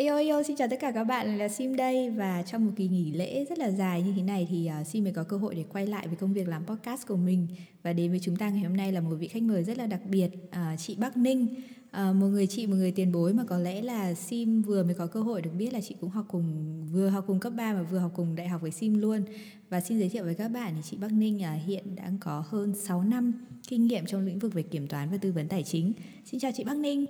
[0.00, 2.88] Eyo Eyo, xin chào tất cả các bạn là Sim đây và trong một kỳ
[2.88, 5.54] nghỉ lễ rất là dài như thế này thì uh, Sim mới có cơ hội
[5.54, 7.46] để quay lại với công việc làm podcast của mình
[7.82, 9.86] và đến với chúng ta ngày hôm nay là một vị khách mời rất là
[9.86, 11.46] đặc biệt uh, chị Bắc Ninh
[11.88, 14.94] uh, một người chị một người tiền bối mà có lẽ là Sim vừa mới
[14.94, 16.44] có cơ hội được biết là chị cũng học cùng
[16.92, 19.22] vừa học cùng cấp 3 và vừa học cùng đại học với Sim luôn
[19.68, 22.44] và xin giới thiệu với các bạn thì chị Bắc Ninh uh, hiện đang có
[22.48, 23.32] hơn 6 năm
[23.68, 25.92] kinh nghiệm trong lĩnh vực về kiểm toán và tư vấn tài chính.
[26.24, 27.06] Xin chào chị Bắc Ninh.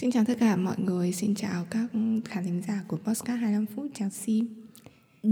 [0.00, 1.88] Xin chào tất cả mọi người, xin chào các
[2.24, 4.48] khán thính giả của Postcard 25 phút, chào Sim
[5.22, 5.30] ừ,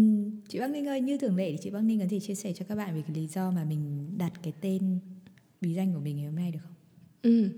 [0.49, 2.53] Chị Bắc Ninh ơi, như thường lệ thì chị Bắc Ninh có thể chia sẻ
[2.53, 4.99] cho các bạn về cái lý do mà mình đặt cái tên
[5.61, 6.75] bí danh của mình ngày hôm nay được không?
[7.23, 7.51] Ừ,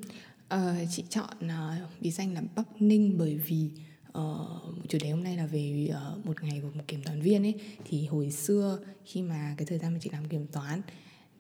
[0.55, 3.71] uh, chị chọn uh, bí danh là Bắc Ninh bởi vì
[4.09, 7.43] uh, chủ đề hôm nay là về uh, một ngày của một kiểm toán viên
[7.43, 7.55] ấy
[7.85, 10.83] thì hồi xưa khi mà cái thời gian mà chị làm kiểm toán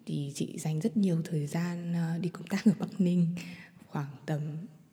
[0.06, 3.26] thì chị dành rất nhiều thời gian uh, đi công tác ở Bắc Ninh
[3.86, 4.40] khoảng tầm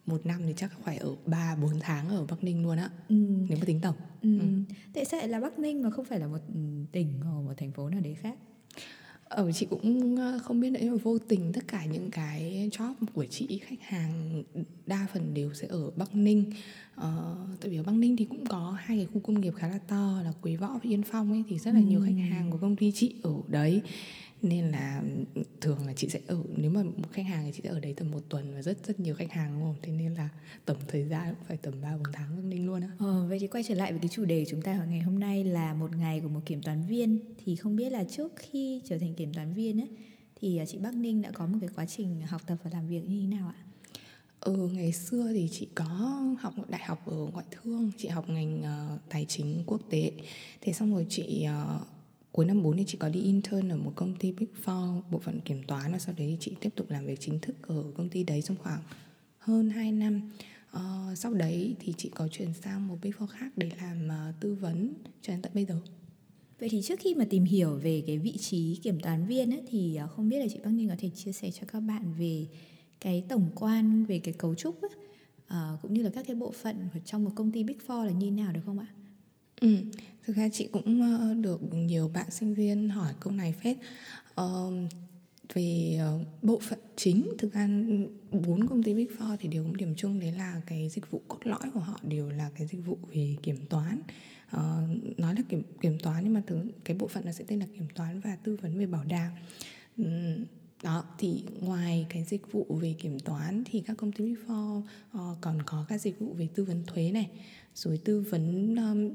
[0.07, 2.89] một năm thì chắc phải ở 3 4 tháng ở Bắc Ninh luôn á.
[3.09, 3.15] Ừ.
[3.49, 3.95] Nếu mà tính tổng.
[4.21, 4.39] Ừ.
[4.39, 4.45] ừ.
[4.93, 6.41] Tại sao lại là Bắc Ninh mà không phải là một
[6.91, 8.37] tỉnh hoặc một thành phố nào đấy khác?
[9.29, 12.11] ở ờ, chị cũng ờ, không biết nữa nhưng mà vô tình tất cả những
[12.11, 14.43] cái job của chị khách hàng
[14.85, 16.51] đa phần đều sẽ ở Bắc Ninh
[16.95, 19.67] ờ, tại vì ở Bắc Ninh thì cũng có hai cái khu công nghiệp khá
[19.67, 21.85] là to là Quế Võ và Yên Phong ấy thì rất là ừ.
[21.85, 23.81] nhiều khách hàng của công ty chị ở đấy
[24.41, 25.03] nên là
[25.61, 27.93] thường là chị sẽ ở nếu mà một khách hàng thì chị sẽ ở đấy
[27.97, 30.29] tầm một tuần và rất rất nhiều khách hàng đúng không thế nên là
[30.65, 33.39] tổng thời gian cũng phải tầm ba bốn tháng Bắc Ninh luôn á ờ, vậy
[33.39, 35.95] thì quay trở lại với cái chủ đề chúng ta ngày hôm nay là một
[35.95, 39.33] ngày của một kiểm toán viên thì không biết là trước khi trở thành kiểm
[39.33, 39.89] toán viên ấy
[40.41, 42.87] thì à, chị Bắc Ninh đã có một cái quá trình học tập và làm
[42.87, 43.63] việc như thế nào ạ?
[44.39, 45.85] Ừ, ngày xưa thì chị có
[46.39, 50.11] học đại học ở ngoại thương, chị học ngành uh, tài chính quốc tế.
[50.61, 51.87] Thế xong rồi chị uh,
[52.31, 55.19] cuối năm 4 thì chị có đi intern ở một công ty Big Four bộ
[55.19, 58.09] phận kiểm toán và sau đấy chị tiếp tục làm việc chính thức ở công
[58.09, 58.81] ty đấy trong khoảng
[59.37, 60.21] hơn 2 năm.
[60.75, 64.35] Uh, sau đấy thì chị có chuyển sang một Big Four khác để làm uh,
[64.39, 65.79] tư vấn cho đến tận bây giờ.
[66.59, 69.61] Vậy thì trước khi mà tìm hiểu về cái vị trí kiểm toán viên ấy,
[69.67, 72.13] thì ờ, không biết là chị Bắc Ninh có thể chia sẻ cho các bạn
[72.19, 72.47] về
[72.99, 74.91] cái tổng quan về cái cấu trúc ấy,
[75.45, 78.11] uh, cũng như là các cái bộ phận trong một công ty Big Four là
[78.11, 78.87] như nào được không ạ?
[79.61, 79.77] Ừ,
[80.27, 83.77] thực ra chị cũng ờ, được nhiều bạn sinh viên hỏi câu này phết.
[84.41, 84.73] Uh,
[85.53, 87.69] về ờ, bộ phận chính thực ra
[88.31, 91.21] bốn công ty big four thì đều có điểm chung đấy là cái dịch vụ
[91.27, 94.01] cốt lõi của họ đều là cái dịch vụ về kiểm toán.
[94.55, 97.59] Uh, nói là kiểm kiểm toán nhưng mà thứ cái bộ phận nó sẽ tên
[97.59, 99.31] là kiểm toán và tư vấn về bảo đảm.
[99.97, 100.45] Um,
[100.83, 104.79] đó thì ngoài cái dịch vụ về kiểm toán thì các công ty big four
[104.79, 107.29] uh, còn có các dịch vụ về tư vấn thuế này
[107.75, 109.09] rồi tư vấn um,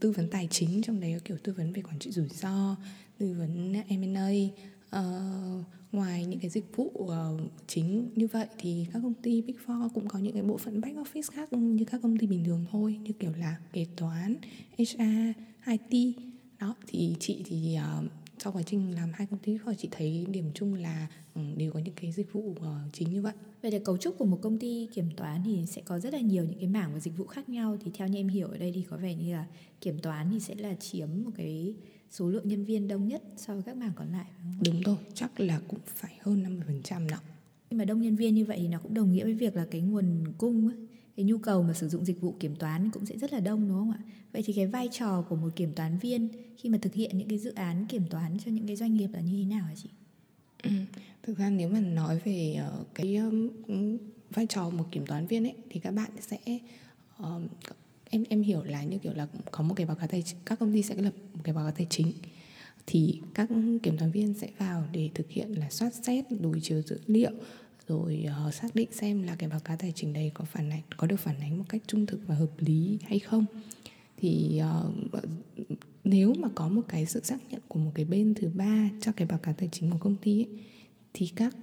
[0.00, 2.76] tư vấn tài chính trong đấy có kiểu tư vấn về quản trị rủi ro
[3.18, 4.52] tư vấn M&A uh,
[4.90, 9.56] ờ, ngoài những cái dịch vụ uh, chính như vậy thì các công ty Big
[9.66, 12.44] Four cũng có những cái bộ phận back office khác như các công ty bình
[12.44, 14.36] thường thôi như kiểu là kế toán,
[14.78, 15.02] HR,
[15.66, 16.16] IT
[16.60, 20.50] đó thì chị thì uh, sau quá trình làm hai công ty chị thấy điểm
[20.54, 22.56] chung là um, đều có những cái dịch vụ uh,
[22.92, 23.32] chính như vậy.
[23.62, 26.20] Vậy là cấu trúc của một công ty kiểm toán thì sẽ có rất là
[26.20, 27.76] nhiều những cái mảng và dịch vụ khác nhau.
[27.84, 29.46] Thì theo như em hiểu ở đây thì có vẻ như là
[29.80, 31.74] kiểm toán thì sẽ là chiếm một cái
[32.10, 34.26] số lượng nhân viên đông nhất so với các mảng còn lại
[34.64, 37.16] đúng rồi chắc là cũng phải hơn 50% đó.
[37.70, 39.66] Nhưng mà đông nhân viên như vậy thì nó cũng đồng nghĩa với việc là
[39.70, 40.76] cái nguồn cung ấy,
[41.16, 43.68] cái nhu cầu mà sử dụng dịch vụ kiểm toán cũng sẽ rất là đông,
[43.68, 43.98] đúng không ạ
[44.32, 47.28] vậy thì cái vai trò của một kiểm toán viên khi mà thực hiện những
[47.28, 49.74] cái dự án kiểm toán cho những cái doanh nghiệp là như thế nào hả
[49.76, 49.88] chị
[50.62, 50.70] Ừ.
[51.22, 53.18] Thực ra nếu mà nói về ờ, cái
[54.30, 56.38] vai trò một kiểm toán viên ấy, thì các bạn sẽ
[57.16, 57.40] ờ,
[58.10, 60.58] em em hiểu là như kiểu là có một cái báo cáo tài chính, các
[60.58, 62.12] công ty sẽ lập một cái báo cáo tài chính
[62.86, 63.48] thì các
[63.82, 67.30] kiểm toán viên sẽ vào để thực hiện là soát xét, đối chiếu dữ liệu
[67.88, 70.82] rồi uh, xác định xem là cái báo cáo tài chính đấy có phản ánh
[70.96, 73.44] có được phản ánh một cách trung thực và hợp lý hay không.
[74.16, 74.60] Thì
[75.12, 75.24] uh,
[76.04, 79.12] nếu mà có một cái sự xác nhận của một cái bên thứ ba cho
[79.12, 80.48] cái báo cáo tài chính của công ty ấy,
[81.14, 81.56] thì các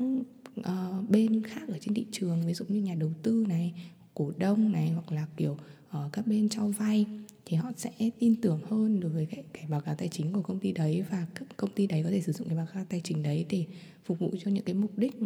[0.60, 3.74] uh, bên khác ở trên thị trường ví dụ như nhà đầu tư này
[4.14, 7.06] cổ đông này hoặc là kiểu uh, các bên cho vay
[7.46, 10.42] thì họ sẽ tin tưởng hơn đối với cái, cái báo cáo tài chính của
[10.42, 12.86] công ty đấy và các công ty đấy có thể sử dụng cái báo cáo
[12.90, 13.66] tài chính đấy để
[14.06, 15.20] phục vụ cho những cái mục đích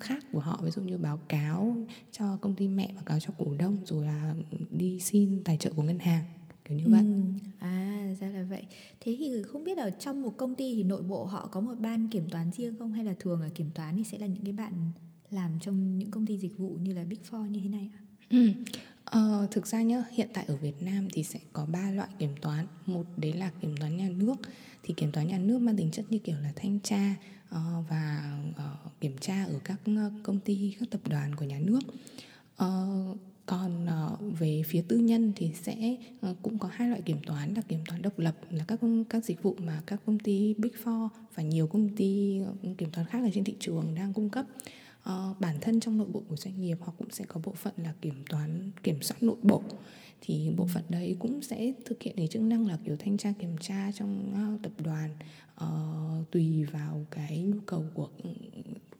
[0.00, 1.76] khác của họ ví dụ như báo cáo
[2.12, 4.34] cho công ty mẹ báo cáo cho cổ đông rồi là
[4.70, 6.24] đi xin tài trợ của ngân hàng
[6.64, 7.22] kiểu như vậy ừ.
[7.58, 8.62] à ra là vậy
[9.00, 11.74] thế thì không biết ở trong một công ty thì nội bộ họ có một
[11.78, 14.44] ban kiểm toán riêng không hay là thường là kiểm toán thì sẽ là những
[14.44, 14.72] cái bạn
[15.30, 18.00] làm trong những công ty dịch vụ như là big four như thế này ạ
[18.30, 18.48] ừ.
[19.06, 22.34] Ờ, thực ra nhá hiện tại ở Việt Nam thì sẽ có ba loại kiểm
[22.40, 22.66] toán.
[22.86, 24.34] Một đấy là kiểm toán nhà nước.
[24.82, 27.14] Thì kiểm toán nhà nước mang tính chất như kiểu là thanh tra
[27.50, 31.58] uh, và uh, kiểm tra ở các ờ, công ty các tập đoàn của nhà
[31.58, 31.80] nước.
[32.64, 33.16] Uh,
[33.46, 35.96] còn uh, về phía tư nhân thì sẽ
[36.30, 38.80] uh, cũng có hai loại kiểm toán là kiểm toán độc lập là các
[39.10, 42.40] các dịch vụ mà các công ty Big Four và nhiều công ty
[42.78, 44.46] kiểm toán khác ở trên thị trường đang cung cấp
[45.06, 47.74] uh, bản thân trong nội bộ của doanh nghiệp họ cũng sẽ có bộ phận
[47.76, 49.62] là kiểm toán kiểm soát nội bộ
[50.20, 53.32] thì bộ phận đấy cũng sẽ thực hiện cái chức năng là kiểu thanh tra
[53.38, 55.10] kiểm tra trong uh, tập đoàn
[55.64, 58.08] uh, tùy vào cái nhu cầu của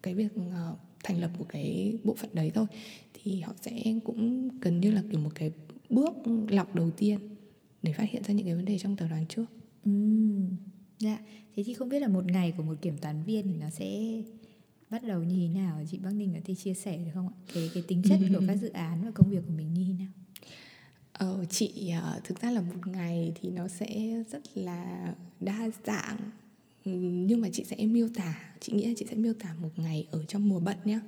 [0.03, 2.67] cái việc uh, thành lập của cái bộ phận đấy thôi
[3.15, 5.51] thì họ sẽ cũng gần như là kiểu một cái
[5.91, 6.15] bước
[6.49, 7.19] lọc đầu tiên
[7.83, 9.45] để phát hiện ra những cái vấn đề trong tập đoàn trước.
[9.85, 9.91] Ừ.
[10.99, 11.19] Dạ,
[11.57, 14.23] thế thì không biết là một ngày của một kiểm toán viên thì nó sẽ
[14.91, 17.35] bắt đầu như thế nào chị Bắc Ninh có thể chia sẻ được không ạ?
[17.55, 19.93] Cái cái tính chất của các dự án và công việc của mình như thế
[20.05, 20.13] nào?
[21.13, 26.19] Ờ, chị ờ, thực ra là một ngày thì nó sẽ rất là đa dạng
[27.29, 30.07] nhưng mà chị sẽ miêu tả chị nghĩ là chị sẽ miêu tả một ngày
[30.11, 31.01] ở trong mùa bận nhé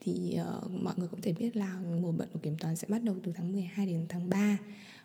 [0.00, 3.02] thì uh, mọi người cũng thể biết là mùa bận của kiểm toán sẽ bắt
[3.02, 4.58] đầu từ tháng 12 đến tháng 3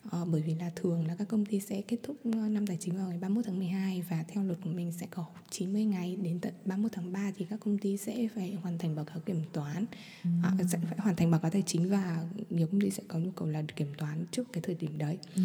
[0.07, 2.97] uh, bởi vì là thường là các công ty sẽ kết thúc năm tài chính
[2.97, 6.39] vào ngày 31 tháng 12 và theo luật của mình sẽ có 90 ngày đến
[6.39, 9.41] tận 31 tháng 3 thì các công ty sẽ phải hoàn thành báo cáo kiểm
[9.53, 9.85] toán
[10.23, 10.29] ừ.
[10.61, 13.19] uh, sẽ phải hoàn thành báo cáo tài chính và nhiều công ty sẽ có
[13.19, 15.41] nhu cầu là kiểm toán trước cái thời điểm đấy ừ.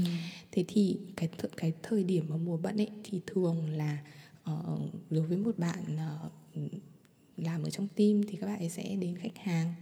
[0.52, 3.98] thế thì cái th- cái thời điểm ở mùa bận ấy thì thường là
[4.50, 4.80] uh,
[5.10, 6.72] đối với một bạn uh,
[7.36, 9.74] làm ở trong team thì các bạn ấy sẽ đến khách hàng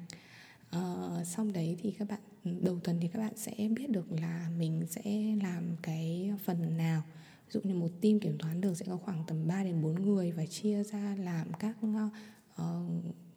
[0.76, 4.50] uh, xong đấy thì các bạn đầu tuần thì các bạn sẽ biết được là
[4.58, 7.02] mình sẽ làm cái phần nào.
[7.46, 10.02] Ví dụ như một team kiểm toán được sẽ có khoảng tầm 3 đến 4
[10.02, 12.64] người và chia ra làm các uh,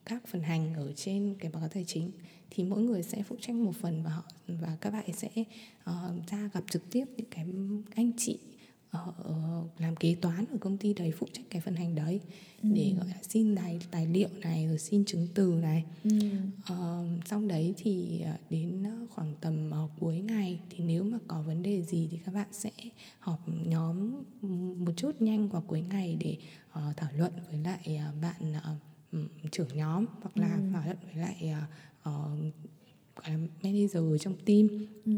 [0.04, 2.10] các phần hành ở trên cái báo cáo tài chính.
[2.50, 5.30] Thì mỗi người sẽ phụ trách một phần và họ và các bạn sẽ
[5.90, 7.46] uh, ra gặp trực tiếp những cái
[7.94, 8.38] anh chị
[8.92, 12.20] uh, làm kế toán ở công ty đấy phụ trách cái phần hành đấy
[12.62, 12.68] ừ.
[12.74, 16.10] để gọi là xin tài tài liệu này rồi xin chứng từ này ừ.
[16.72, 21.62] uh, xong đấy thì đến khoảng tầm uh, cuối ngày thì nếu mà có vấn
[21.62, 22.70] đề gì thì các bạn sẽ
[23.18, 24.22] họp nhóm
[24.84, 26.36] một chút nhanh vào cuối ngày để
[26.70, 28.52] uh, thảo luận với lại uh, bạn
[29.12, 30.60] uh, trưởng nhóm hoặc là ừ.
[30.72, 32.54] thảo luận với lại uh, uh,
[33.16, 34.68] gọi là manager trong team
[35.04, 35.12] ừ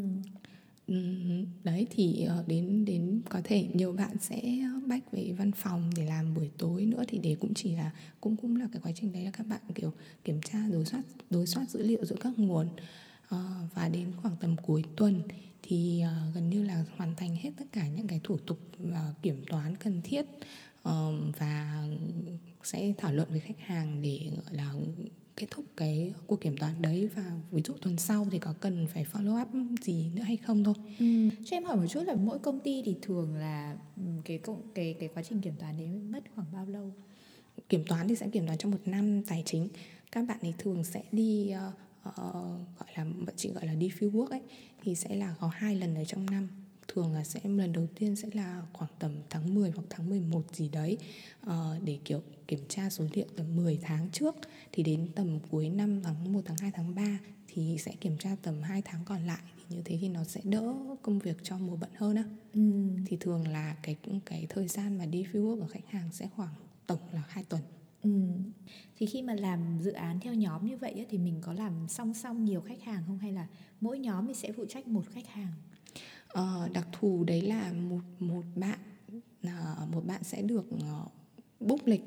[1.65, 4.43] đấy thì ờ, đến đến có thể nhiều bạn sẽ
[4.87, 8.37] bách về văn phòng để làm buổi tối nữa, thì để cũng chỉ là, cũng
[8.37, 9.93] cũng là cái quá trình đấy là các bạn, kiểu,
[10.25, 12.69] kiểm tra đối soát đối soát dữ liệu giữa các nguồn.
[13.29, 15.23] Ờ, và đến khoảng tầm cuối tuần
[15.63, 18.59] thì ờ, gần như là hoàn thành hết tất cả những cái thủ tục
[19.23, 20.27] kiểm toán cần thiết
[21.39, 21.85] và
[22.63, 24.75] sẽ thảo luận với khách hàng để, gọi là
[25.39, 28.87] kết thúc cái cuộc kiểm toán đấy và ví dụ tuần sau thì có cần
[28.87, 29.49] phải follow up
[29.83, 30.75] gì nữa hay không thôi.
[30.99, 31.07] Ừ.
[31.45, 34.41] Cho em hỏi một chút là mỗi công ty thì thường là ừ, cái
[34.75, 36.93] cái cái quá trình kiểm toán đấy mất khoảng bao lâu?
[37.69, 39.69] Kiểm toán thì sẽ kiểm toán trong một năm tài chính.
[40.13, 41.75] Các bạn ấy thường sẽ đi uh,
[42.09, 42.15] uh,
[42.79, 43.07] gọi là
[43.37, 44.43] chị gọi là đi field work ấy
[44.83, 46.49] thì sẽ là có hai lần ở trong năm
[46.89, 50.43] thường là sẽ lần đầu tiên sẽ là khoảng tầm tháng 10 hoặc tháng 11
[50.57, 50.99] gì đấy
[51.47, 51.53] uh,
[51.85, 54.35] để kiểu kiểm tra số liệu tầm 10 tháng trước
[54.73, 57.19] thì đến tầm cuối năm tháng 1 tháng 2 tháng 3
[57.49, 60.41] thì sẽ kiểm tra tầm 2 tháng còn lại thì như thế thì nó sẽ
[60.45, 62.25] đỡ công việc cho mùa bận hơn á.
[62.55, 62.61] Ừ.
[63.07, 66.29] Thì thường là cái cái thời gian mà đi field work của khách hàng sẽ
[66.37, 66.55] khoảng
[66.87, 67.63] tổng là 2 tuần.
[68.03, 68.11] Ừ.
[68.97, 72.15] Thì khi mà làm dự án theo nhóm như vậy thì mình có làm song
[72.15, 73.47] song nhiều khách hàng không hay là
[73.81, 75.53] mỗi nhóm thì sẽ phụ trách một khách hàng?
[76.33, 78.79] Uh, đặc thù đấy là một một bạn
[79.47, 81.13] uh, một bạn sẽ được uh,
[81.61, 82.03] book lịch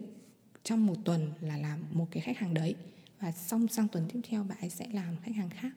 [0.63, 2.75] trong một tuần là làm một cái khách hàng đấy.
[3.19, 5.71] Và xong sang tuần tiếp theo bạn ấy sẽ làm khách hàng khác.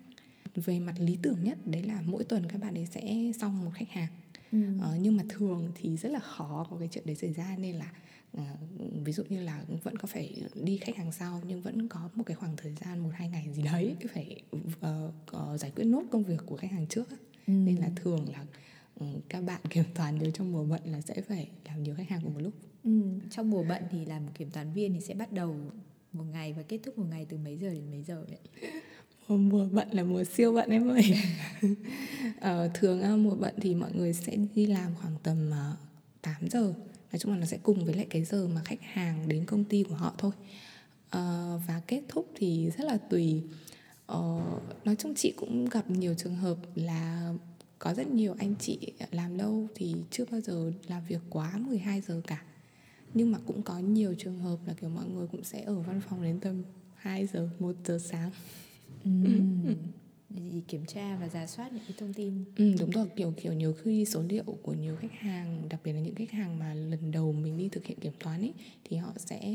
[0.54, 3.70] Về mặt lý tưởng nhất đấy là mỗi tuần các bạn ấy sẽ xong một
[3.74, 4.08] khách hàng.
[4.52, 4.58] Ừ.
[4.76, 7.76] uh, nhưng mà thường thì rất là khó có cái chuyện đấy xảy ra nên
[7.76, 7.92] là
[8.36, 8.42] uh,
[9.04, 12.24] ví dụ như là vẫn có phải đi khách hàng sau nhưng vẫn có một
[12.26, 14.42] cái khoảng thời gian một hai ngày gì đấy phải
[14.86, 17.08] uh, giải quyết nốt công việc của khách hàng trước
[17.46, 17.52] ừ.
[17.52, 18.44] nên là thường là
[18.94, 22.08] ừ, các bạn kiểm toán nếu trong mùa bận là sẽ phải làm nhiều khách
[22.08, 22.52] hàng cùng một lúc.
[22.84, 23.02] Ừ.
[23.30, 25.56] trong mùa bận thì làm kiểm toán viên thì sẽ bắt đầu
[26.12, 28.70] một ngày và kết thúc một ngày từ mấy giờ đến mấy giờ vậy?
[29.38, 31.02] Mùa bận là mùa siêu bận em ơi.
[32.40, 35.76] Ờ, thường mùa bận thì mọi người sẽ đi làm khoảng tầm uh, ờ,
[36.22, 36.74] 8 giờ.
[37.12, 39.64] Nói chung là nó sẽ cùng với lại cái giờ mà khách hàng đến công
[39.64, 40.32] ty của họ thôi.
[41.06, 43.42] Uh, và kết thúc thì rất là tùy
[44.06, 44.40] Ờ,
[44.84, 47.32] nói chung chị cũng gặp nhiều trường hợp là
[47.78, 48.78] có rất nhiều anh chị
[49.10, 52.42] làm lâu thì chưa bao giờ làm việc quá 12 giờ cả.
[53.14, 56.00] Nhưng mà cũng có nhiều trường hợp là kiểu mọi người cũng sẽ ở văn
[56.08, 56.62] phòng đến tầm
[56.94, 58.30] 2 giờ, 1 giờ sáng.
[59.04, 59.10] Ừ.
[60.36, 62.44] Thì kiểm tra và giả soát những cái thông tin.
[62.56, 65.92] Ừ, đúng rồi kiểu kiểu nhiều khi số liệu của nhiều khách hàng đặc biệt
[65.92, 68.96] là những khách hàng mà lần đầu mình đi thực hiện kiểm toán ấy thì
[68.96, 69.54] họ sẽ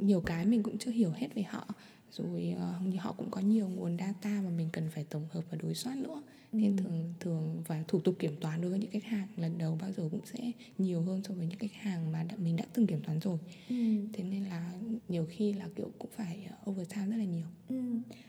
[0.00, 1.66] nhiều cái mình cũng chưa hiểu hết về họ
[2.12, 2.54] rồi
[2.88, 5.74] uh, họ cũng có nhiều nguồn data mà mình cần phải tổng hợp và đối
[5.74, 6.22] soát nữa
[6.52, 6.82] nên ừ.
[6.82, 9.92] thường thường và thủ tục kiểm toán đối với những khách hàng lần đầu bao
[9.92, 12.86] giờ cũng sẽ nhiều hơn so với những khách hàng mà đã, mình đã từng
[12.86, 13.38] kiểm toán rồi
[13.68, 13.74] ừ.
[14.12, 14.72] thế nên là
[15.08, 17.82] nhiều khi là kiểu cũng phải ờ, overtime rất là nhiều ừ.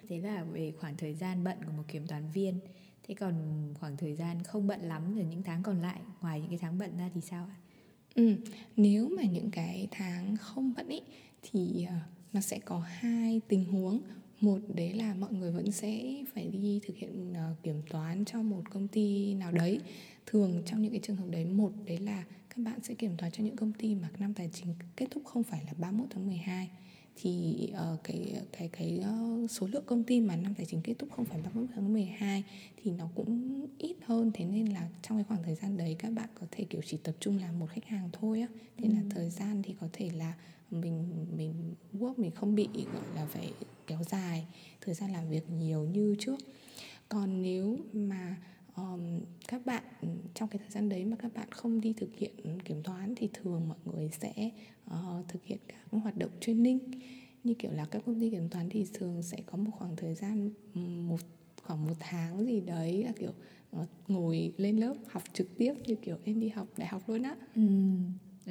[0.07, 2.59] thế là về khoảng thời gian bận của một kiểm toán viên
[3.07, 3.33] thế còn
[3.79, 6.77] khoảng thời gian không bận lắm rồi những tháng còn lại ngoài những cái tháng
[6.77, 7.55] bận ra thì sao ạ
[8.15, 8.35] ừ.
[8.75, 11.01] nếu mà những cái tháng không bận ý
[11.41, 14.01] thì uh, nó sẽ có hai tình huống.
[14.41, 18.41] Một đấy là mọi người vẫn sẽ phải đi thực hiện uh, kiểm toán cho
[18.41, 19.79] một công ty nào đấy.
[20.25, 23.31] Thường trong những cái trường hợp đấy một đấy là các bạn sẽ kiểm toán
[23.31, 26.27] cho những công ty mà năm tài chính kết thúc không phải là 31 tháng
[26.27, 26.69] 12
[27.21, 27.55] thì
[27.93, 29.03] uh, cái cái cái
[29.43, 31.93] uh, số lượng công ty mà năm tài chính kết thúc không phải 31 tháng
[31.93, 32.43] 12
[32.83, 34.31] thì nó cũng ít hơn.
[34.33, 36.97] Thế nên là trong cái khoảng thời gian đấy các bạn có thể kiểu chỉ
[36.97, 38.47] tập trung làm một khách hàng thôi á.
[38.77, 38.93] Thế ừ.
[38.93, 40.33] là thời gian thì có thể là
[40.71, 41.53] mình mình
[41.93, 43.53] work mình không bị gọi là phải
[43.87, 44.47] kéo dài
[44.81, 46.35] thời gian làm việc nhiều như trước.
[47.09, 48.37] Còn nếu mà
[48.75, 49.83] um, các bạn
[50.33, 53.29] trong cái thời gian đấy mà các bạn không đi thực hiện kiểm toán thì
[53.33, 54.51] thường mọi người sẽ
[54.85, 56.79] uh, thực hiện các hoạt động training.
[57.43, 60.15] Như kiểu là các công ty kiểm toán thì thường sẽ có một khoảng thời
[60.15, 60.49] gian
[61.07, 61.19] một
[61.63, 63.31] khoảng một tháng gì đấy là kiểu
[63.71, 67.23] ờ, ngồi lên lớp học trực tiếp như kiểu em đi học đại học luôn
[67.23, 67.35] á.
[67.55, 67.61] Ừ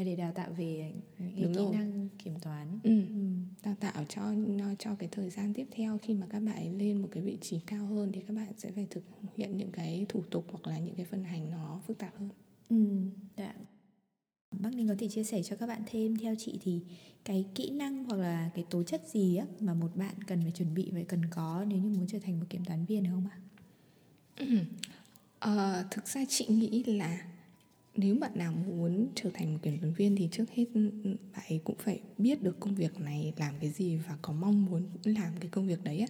[0.04, 1.72] để đào tạo về những cái Đúng kỹ rồi.
[1.72, 3.00] năng kiểm toán ừ.
[3.08, 3.28] Ừ.
[3.64, 4.34] đào tạo cho
[4.78, 7.60] cho cái thời gian tiếp theo khi mà các bạn lên một cái vị trí
[7.66, 9.04] cao hơn thì các bạn sẽ phải thực
[9.36, 12.28] hiện những cái thủ tục hoặc là những cái phân hành nó phức tạp hơn
[12.68, 12.76] ừ.
[13.36, 13.54] Dạ.
[14.50, 16.80] Bác Ninh có thể chia sẻ cho các bạn thêm theo chị thì
[17.24, 20.52] cái kỹ năng hoặc là cái tố chất gì á mà một bạn cần phải
[20.52, 23.26] chuẩn bị và cần có nếu như muốn trở thành một kiểm toán viên không
[23.26, 23.38] ạ?
[24.36, 24.46] Ừ.
[25.38, 27.26] À, thực ra chị nghĩ là
[27.98, 31.16] nếu bạn nào muốn trở thành một kiểm toán viên thì trước hết ừ, ừ,
[31.32, 34.64] bạn ấy cũng phải biết được công việc này làm cái gì và có mong
[34.64, 36.06] muốn làm cái công việc đấy á.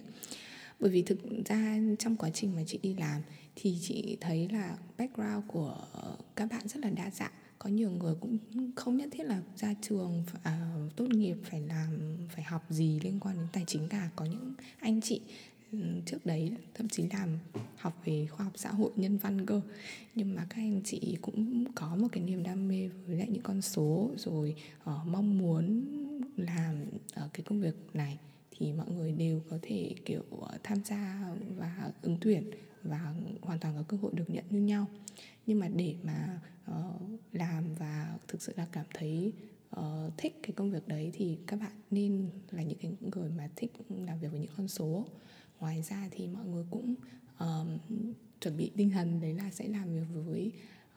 [0.79, 3.21] Bởi vì thực ra trong quá trình mà chị đi làm
[3.55, 5.87] thì chị thấy là background của
[6.35, 7.31] các bạn rất là đa dạng.
[7.59, 8.37] Có nhiều người cũng
[8.75, 13.19] không nhất thiết là ra trường à, tốt nghiệp phải làm phải học gì liên
[13.19, 14.09] quan đến tài chính cả.
[14.15, 15.21] Có những anh chị
[15.71, 17.29] Ừ, trước đấy thậm chí làm
[17.77, 19.61] học về khoa học xã hội nhân văn cơ.
[20.15, 23.43] Nhưng mà các anh chị cũng có một cái niềm đam mê với lại những
[23.43, 25.85] con số rồi uh, mong muốn
[26.37, 26.75] làm
[27.25, 28.19] uh, cái công việc này.
[28.51, 32.51] Thì mọi người đều có thể kiểu uh, tham gia và ứng tuyển
[32.83, 34.85] và hoàn toàn có cơ hội được nhận như nhau.
[35.45, 36.39] Nhưng mà để mà
[36.71, 37.01] uh,
[37.33, 39.33] làm và thực sự là cảm thấy
[39.79, 43.49] uh, thích cái công việc đấy thì các bạn nên là những cái người mà
[43.55, 45.05] thích làm việc với những con số
[45.59, 46.95] ngoài ra thì mọi người cũng
[47.39, 47.77] um,
[48.41, 50.51] chuẩn bị tinh thần đấy là sẽ làm việc với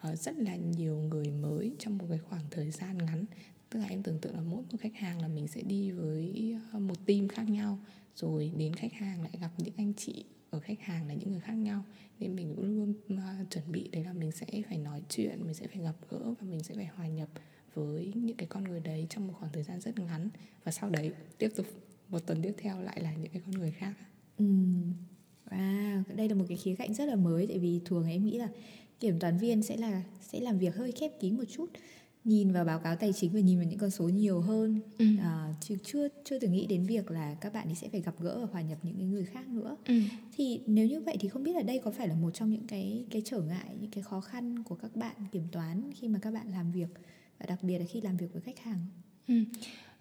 [0.09, 3.25] uh, rất là nhiều người mới trong một cái khoảng thời gian ngắn.
[3.71, 6.57] Tức là em tưởng tượng là mỗi một khách hàng là mình sẽ đi với
[6.73, 7.79] ờ, một team khác nhau
[8.17, 11.41] rồi đến khách hàng lại gặp những anh chị ở khách hàng là những người
[11.41, 11.85] khác nhau.
[12.19, 15.55] Nên mình cũng luôn uh, chuẩn bị đấy là mình sẽ phải nói chuyện mình
[15.55, 17.29] sẽ phải gặp gỡ và mình sẽ phải hòa nhập
[17.75, 20.29] với những cái con người đấy trong một khoảng thời gian rất ngắn.
[20.65, 21.67] Và sau đấy tiếp tục
[22.09, 23.95] một tuần tiếp theo lại là những cái con người khác
[24.39, 24.45] Ừ.
[25.45, 28.39] À, đây là một cái khía cạnh rất là mới tại vì thường em nghĩ
[28.39, 28.49] là
[29.01, 31.71] kiểm toán viên sẽ là sẽ làm việc hơi khép kín một chút
[32.25, 35.07] nhìn vào báo cáo tài chính và nhìn vào những con số nhiều hơn ừ.
[35.21, 38.15] à, chứ chưa chưa từng nghĩ đến việc là các bạn ấy sẽ phải gặp
[38.21, 39.95] gỡ và hòa nhập những cái người khác nữa ừ.
[40.37, 42.67] thì nếu như vậy thì không biết là đây có phải là một trong những
[42.67, 46.19] cái cái trở ngại những cái khó khăn của các bạn kiểm toán khi mà
[46.23, 46.89] các bạn làm việc
[47.39, 48.87] và đặc biệt là khi làm việc với khách hàng
[49.29, 49.35] ừ.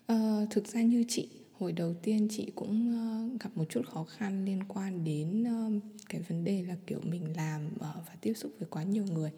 [0.05, 1.29] ờ, thực ra như chị
[1.61, 5.83] hồi đầu tiên chị cũng uh, gặp một chút khó khăn liên quan đến uh,
[6.09, 9.31] cái vấn đề là kiểu mình làm uh, và tiếp xúc với quá nhiều người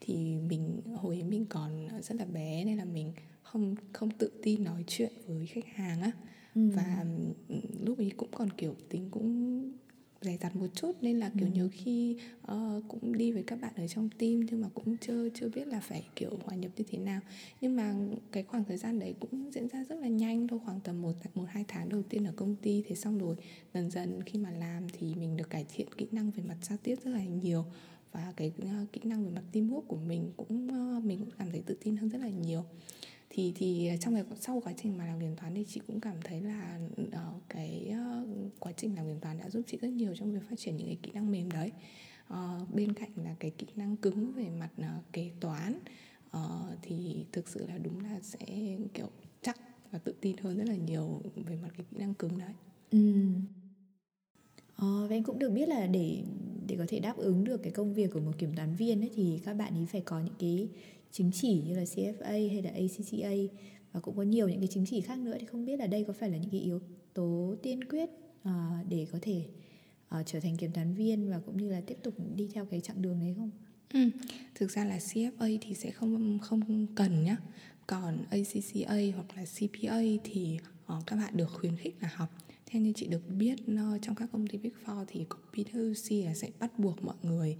[0.00, 0.14] thì
[0.48, 4.64] mình hồi ấy mình còn rất là bé nên là mình không không tự tin
[4.64, 6.10] nói chuyện với khách hàng á
[6.54, 6.70] ừ.
[6.74, 7.04] và
[7.80, 9.62] lúc ấy cũng còn kiểu tính cũng
[10.20, 11.52] dày dặt một chút nên là kiểu ừ.
[11.54, 12.16] nhiều khi
[12.52, 15.66] uh, cũng đi với các bạn ở trong team nhưng mà cũng chưa chưa biết
[15.66, 17.20] là phải kiểu hòa nhập như thế nào
[17.60, 17.94] nhưng mà
[18.32, 21.12] cái khoảng thời gian đấy cũng diễn ra rất là nhanh thôi khoảng tầm một
[21.34, 23.36] một hai tháng đầu tiên ở công ty thế xong rồi
[23.74, 26.78] dần dần khi mà làm thì mình được cải thiện kỹ năng về mặt giao
[26.82, 27.64] tiếp rất là nhiều
[28.12, 31.50] và cái uh, kỹ năng về mặt teamwork của mình cũng uh, mình cũng cảm
[31.50, 32.64] thấy tự tin hơn rất là nhiều
[33.36, 36.00] thì thì ờ, trong cái sau quá trình mà làm kiểm toán thì chị cũng
[36.00, 38.28] cảm thấy là uh, cái uh,
[38.60, 40.86] quá trình làm kiểm toán đã giúp chị rất nhiều trong việc phát triển những
[40.86, 41.72] cái kỹ năng mềm đấy
[42.32, 45.78] uh, bên cạnh là cái kỹ năng cứng về mặt uh, kế toán
[46.36, 49.10] uh, thì thực sự là đúng là sẽ kiểu
[49.42, 52.54] chắc và tự tin hơn rất là nhiều về mặt cái kỹ năng cứng đấy
[52.90, 52.98] ừ.
[54.76, 56.22] Ờ, và em cũng được biết là để
[56.66, 59.10] để có thể đáp ứng được cái công việc của một kiểm toán viên ấy,
[59.14, 60.68] thì các bạn ấy phải có những cái
[61.12, 63.54] chứng chỉ như là CFA hay là ACCA
[63.92, 66.04] và cũng có nhiều những cái chứng chỉ khác nữa thì không biết là đây
[66.04, 66.80] có phải là những cái yếu
[67.14, 68.10] tố tiên quyết
[68.42, 69.44] à, để có thể
[70.08, 72.80] à, trở thành kiểm toán viên và cũng như là tiếp tục đi theo cái
[72.80, 73.50] chặng đường đấy không?
[73.92, 74.00] Ừ,
[74.54, 77.36] thực ra là CFA thì sẽ không không cần nhá.
[77.86, 80.58] Còn ACCA hoặc là CPA thì
[80.96, 82.28] uh, các bạn được khuyến khích là học.
[82.66, 86.34] Theo như chị được biết uh, trong các công ty Big Four thì PwC là
[86.34, 87.56] sẽ bắt buộc mọi người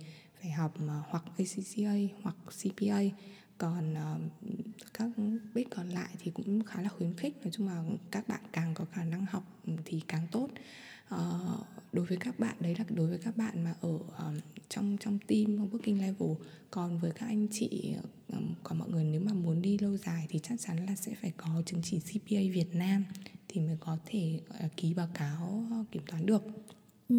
[0.47, 3.01] phải học ờ, hoặc ACCA hoặc CPA
[3.59, 4.21] còn uh,
[4.95, 5.11] các
[5.55, 7.37] bếp còn lại thì cũng khá là khuyến khích.
[7.43, 9.45] Nói chung là các bạn càng có khả năng học
[9.85, 10.49] thì càng tốt.
[11.15, 13.89] Uh, đối với các bạn đấy là đối với các bạn mà ở
[14.19, 14.39] um,
[14.69, 16.31] trong trong team trong working level.
[16.71, 17.95] Còn với các anh chị
[18.29, 21.13] um, còn mọi người nếu mà muốn đi lâu dài thì chắc chắn là sẽ
[21.23, 23.05] phải có chứng chỉ CPA Việt Nam
[23.49, 26.43] thì mới có thể uh, ký báo cáo kiểm toán được.
[27.09, 27.17] Ừ.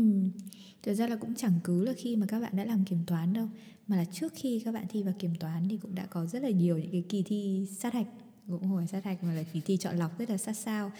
[0.84, 3.34] Thực ra là cũng chẳng cứ là khi mà các bạn đã làm kiểm toán
[3.34, 3.48] đâu
[3.88, 6.44] Mà là trước khi các bạn thi vào kiểm toán thì cũng đã có rất
[6.44, 8.08] là nhiều những cái kỳ thi sát hạch
[8.48, 10.92] Cũng không phải sát hạch mà là kỳ thi chọn lọc rất là sát sao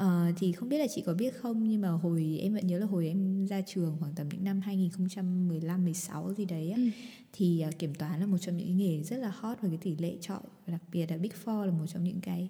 [0.00, 0.04] uh,
[0.38, 2.86] Thì không biết là chị có biết không Nhưng mà hồi em vẫn nhớ là
[2.86, 6.88] hồi em ra trường khoảng tầm những năm 2015-16 gì đấy á, ừ.
[7.32, 9.96] Thì uh, kiểm toán là một trong những nghề rất là hot và cái tỷ
[9.96, 12.48] lệ chọn Đặc biệt là Big Four là một trong những cái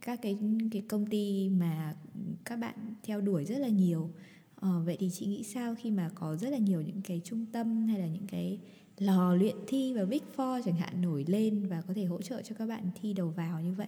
[0.00, 0.38] các cái
[0.72, 1.94] cái công ty mà
[2.44, 4.10] các bạn theo đuổi rất là nhiều
[4.64, 7.46] Ờ, vậy thì chị nghĩ sao khi mà có rất là nhiều những cái trung
[7.52, 8.58] tâm hay là những cái
[8.98, 12.42] lò luyện thi và Big Four chẳng hạn nổi lên và có thể hỗ trợ
[12.42, 13.86] cho các bạn thi đầu vào như vậy?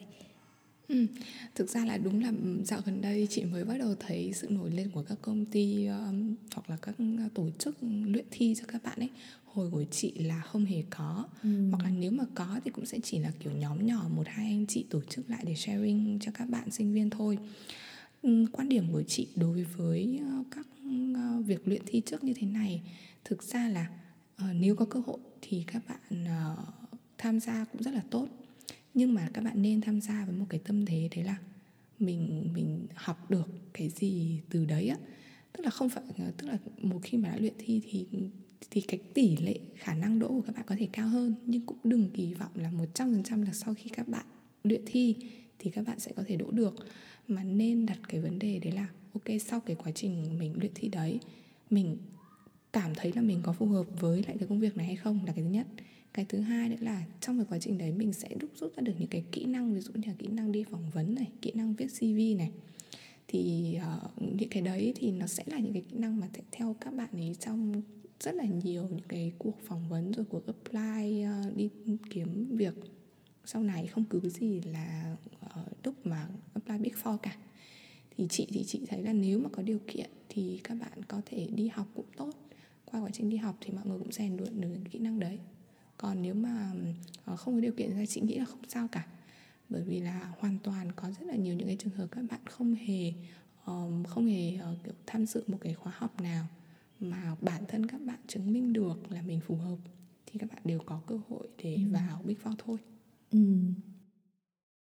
[0.88, 1.06] Ừ,
[1.54, 2.32] thực ra là đúng là
[2.64, 5.86] dạo gần đây chị mới bắt đầu thấy sự nổi lên của các công ty
[5.86, 6.94] um, hoặc là các
[7.34, 9.10] tổ chức luyện thi cho các bạn ấy
[9.44, 11.70] hồi của chị là không hề có ừ.
[11.70, 14.46] hoặc là nếu mà có thì cũng sẽ chỉ là kiểu nhóm nhỏ một hai
[14.46, 17.44] anh chị tổ chức lại để sharing cho các bạn sinh viên thôi Ừ,
[18.22, 20.66] Ừ, quan điểm của chị đối với ờ, các
[21.14, 22.82] ờ, việc luyện thi trước như thế này,
[23.24, 23.90] thực ra là
[24.36, 26.24] ờ, nếu có cơ hội thì các bạn
[27.18, 28.28] tham gia cũng rất là tốt.
[28.94, 31.36] Nhưng mà các bạn nên tham gia với một cái tâm thế đấy là
[31.98, 34.96] mình mình học được cái gì từ đấy á.
[35.52, 36.04] Tức là không phải
[36.36, 38.06] tức là một khi mà đã luyện thi thì
[38.70, 41.34] thì cái tỷ lệ khả năng đỗ của các bạn có thể cao hơn.
[41.46, 44.26] Nhưng cũng đừng kỳ vọng là một trăm phần trăm là sau khi các bạn
[44.62, 45.16] luyện thi
[45.58, 46.74] thì các bạn sẽ có thể đỗ được
[47.28, 50.72] mà nên đặt cái vấn đề đấy là ok sau cái quá trình mình luyện
[50.74, 51.20] thi đấy
[51.70, 51.96] mình
[52.72, 55.20] cảm thấy là mình có phù hợp với lại cái công việc này hay không
[55.26, 55.66] là cái thứ nhất.
[56.14, 58.80] Cái thứ hai nữa là trong cái quá trình đấy mình sẽ đúc rút ra
[58.80, 61.26] được những cái kỹ năng ví dụ như là kỹ năng đi phỏng vấn này
[61.42, 62.50] kỹ năng viết cv này.
[63.28, 66.76] Thì uh, những cái đấy thì nó sẽ là những cái kỹ năng mà theo
[66.80, 67.82] các bạn ấy trong
[68.20, 71.68] rất là nhiều những cái cuộc phỏng vấn rồi cuộc apply uh, đi
[72.10, 72.74] kiếm việc
[73.46, 75.16] sau này không cứ gì là
[75.84, 77.36] lúc mà apply big four cả
[78.16, 81.20] thì chị thì chị thấy là nếu mà có điều kiện thì các bạn có
[81.26, 82.32] thể đi học cũng tốt
[82.84, 85.38] qua quá trình đi học thì mọi người cũng rèn luyện được kỹ năng đấy
[85.96, 86.72] còn nếu mà
[87.32, 89.06] uh, không có điều kiện thì chị nghĩ là không sao cả
[89.68, 92.40] bởi vì là hoàn toàn có rất là nhiều những cái trường hợp các bạn
[92.44, 93.12] không hề
[93.66, 96.46] um, không hề uh, kiểu tham dự một cái khóa học nào
[97.00, 99.76] mà bản thân các bạn chứng minh được là mình phù hợp
[100.26, 101.80] thì các bạn đều có cơ hội để ừ.
[101.92, 102.78] vào Big Four thôi.
[103.30, 103.38] Ừ.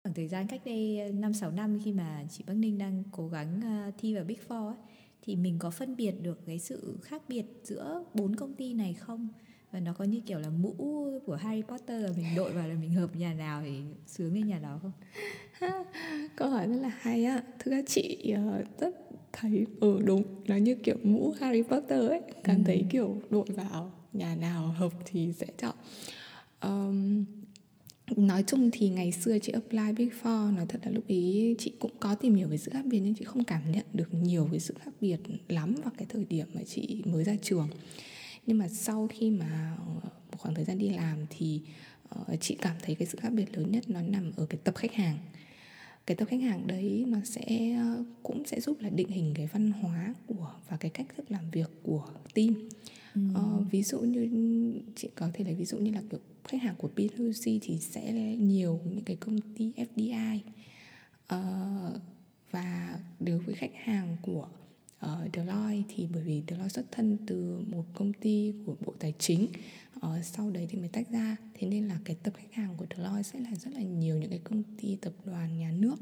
[0.03, 3.27] Khoảng thời gian cách đây 5-6 ờ, năm khi mà chị Bắc Ninh đang cố
[3.27, 4.75] gắng ờ, thi vào Big Four ấy,
[5.21, 8.93] thì mình có phân biệt được cái sự khác biệt giữa bốn công ty này
[8.93, 9.27] không?
[9.71, 10.75] Và nó có như kiểu là mũ
[11.25, 14.47] của Harry Potter là mình đội vào là mình hợp nhà nào thì sướng lên
[14.47, 14.91] nhà đó không?
[16.35, 17.43] Câu hỏi rất là hay á.
[17.59, 18.95] Thực ra chị uh, rất
[19.33, 22.61] thấy ừ đúng nó như kiểu mũ Harry Potter ấy cảm ừ.
[22.65, 25.75] thấy kiểu đội vào nhà nào hợp thì sẽ chọn
[26.61, 27.25] um,
[28.17, 31.73] nói chung thì ngày xưa chị apply Big Four nói thật là lúc ý chị
[31.79, 34.45] cũng có tìm hiểu về sự khác biệt nhưng chị không cảm nhận được nhiều
[34.45, 37.67] về sự khác biệt lắm vào cái thời điểm mà chị mới ra trường.
[38.47, 39.77] Nhưng mà sau khi mà
[40.31, 41.61] một khoảng thời gian đi làm thì
[42.19, 44.75] uh, chị cảm thấy cái sự khác biệt lớn nhất nó nằm ở cái tập
[44.75, 45.17] khách hàng.
[46.05, 49.47] Cái tập khách hàng đấy nó sẽ ờ, cũng sẽ giúp là định hình cái
[49.53, 52.53] văn hóa của và cái cách thức làm việc của team
[53.15, 53.21] ừ.
[53.31, 54.29] uh, ví dụ như
[54.95, 58.13] chị có thể lấy ví dụ như là kiểu khách hàng của B2C thì sẽ
[58.35, 60.41] nhiều những cái công ty FDI uh,
[61.27, 61.99] ờ,
[62.51, 64.47] và đối với khách hàng của
[65.05, 69.13] uh, Deloitte thì bởi vì Deloitte xuất thân từ một công ty của Bộ Tài
[69.19, 69.47] chính
[69.97, 71.37] uh, sau đấy thì mới tách ra.
[71.53, 74.29] Thế nên là cái tập khách hàng của Deloitte sẽ là rất là nhiều những
[74.29, 75.95] cái công ty tập đoàn nhà nước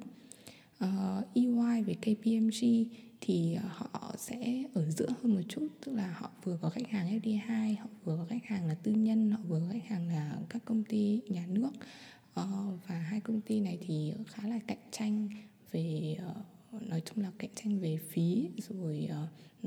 [0.86, 2.90] uh, EY về KPMG
[3.22, 7.20] thì họ sẽ ở giữa hơn một chút tức là họ vừa có khách hàng
[7.20, 10.38] FD2 họ vừa có khách hàng là tư nhân họ vừa có khách hàng là
[10.50, 11.72] các công ty nhà nước
[12.40, 15.30] uh, và hai công ty này thì khá là cạnh tranh
[15.72, 19.10] về uh, nói chung là cạnh tranh về phí rồi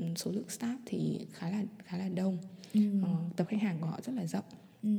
[0.01, 2.37] uh, số lượng staff thì khá là khá là đông
[2.73, 2.81] ừ.
[3.01, 4.45] uh, tập khách hàng của họ rất là rộng
[4.83, 4.89] ừ.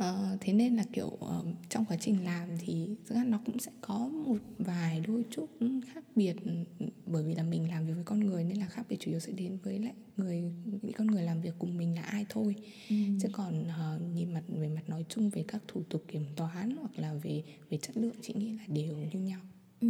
[0.00, 3.58] Uh, thế nên là kiểu uh, trong quá trình làm thì thực ra nó cũng
[3.58, 5.46] sẽ có một vài đôi chút
[5.94, 6.36] khác biệt
[7.06, 9.20] bởi vì là mình làm việc với con người nên là khác biệt chủ yếu
[9.20, 10.42] sẽ đến với lại người
[10.82, 12.54] những con người làm việc cùng mình là ai thôi
[12.88, 12.96] ừ.
[13.22, 16.76] chứ còn uh, nhìn mặt về mặt nói chung về các thủ tục kiểm toán
[16.76, 19.40] hoặc là về về chất lượng chị nghĩ là đều như nhau
[19.80, 19.88] ừ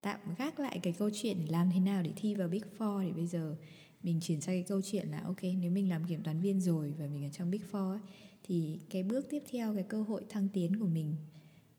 [0.00, 3.12] tạm gác lại cái câu chuyện làm thế nào để thi vào Big Four thì
[3.12, 3.56] bây giờ
[4.02, 6.92] mình chuyển sang cái câu chuyện là ok nếu mình làm kiểm toán viên rồi
[6.98, 8.00] và mình ở trong Big Four ấy,
[8.42, 11.16] thì cái bước tiếp theo cái cơ hội thăng tiến của mình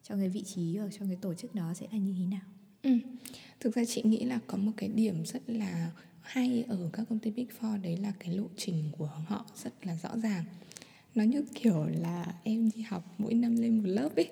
[0.04, 2.42] trong cái vị trí hoặc trong cái tổ chức đó sẽ là như thế nào?
[2.84, 2.92] Ừ.
[3.60, 7.20] thực ra chị nghĩ là có một cái điểm rất là hay ở các công
[7.20, 10.44] ty big four đấy là cái lộ trình của họ rất là rõ ràng.
[11.16, 14.30] Nó như kiểu là em đi học mỗi năm lên một lớp ấy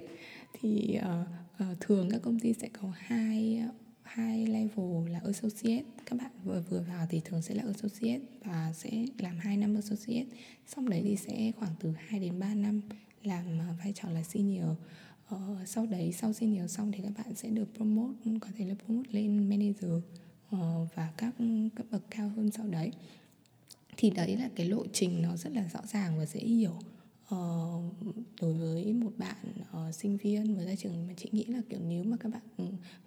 [0.61, 3.61] thì uh, uh, thường các công ty sẽ có hai
[4.03, 5.83] hai level là associate.
[6.05, 9.75] Các bạn vừa vừa vào thì thường sẽ là associate và sẽ làm 2 năm
[9.75, 10.25] associate.
[10.67, 12.81] Xong đấy thì sẽ khoảng từ 2 đến 3 năm
[13.23, 14.69] làm ờ, vai trò là senior.
[15.35, 18.75] Uh, sau đấy sau senior xong thì các bạn sẽ được promote có thể là
[18.85, 19.91] promote lên manager
[20.55, 21.33] uh, và các
[21.75, 22.91] cấp bậc cao hơn sau đấy.
[23.97, 26.79] Thì đấy là cái lộ trình nó rất là rõ ràng và dễ hiểu
[27.35, 27.93] uh,
[28.41, 29.37] đối với một bạn
[29.87, 32.41] uh, sinh viên mới ra trường mà chị nghĩ là kiểu nếu mà các bạn